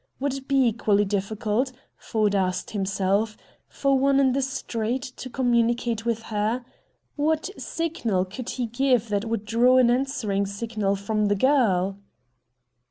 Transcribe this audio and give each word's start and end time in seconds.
Would 0.19 0.33
it 0.33 0.47
be 0.47 0.65
equally 0.67 1.05
difficult, 1.05 1.71
Ford 1.95 2.33
asked 2.33 2.71
himself, 2.71 3.37
for 3.67 3.99
one 3.99 4.19
in 4.19 4.31
the 4.31 4.41
street 4.41 5.03
to 5.17 5.29
communicate 5.29 6.07
with 6.07 6.23
her? 6.33 6.65
What 7.17 7.51
signal 7.55 8.25
could 8.25 8.49
he 8.49 8.65
give 8.65 9.09
that 9.09 9.25
would 9.25 9.45
draw 9.45 9.77
an 9.77 9.91
answering 9.91 10.47
signal 10.47 10.95
from 10.95 11.27
the 11.27 11.35
girl? 11.35 11.99